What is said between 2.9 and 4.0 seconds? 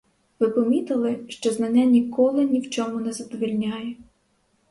не задовольняє?